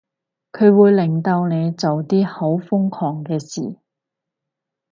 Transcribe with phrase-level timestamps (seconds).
[0.51, 3.77] 佢會令到你做啲好瘋狂嘅事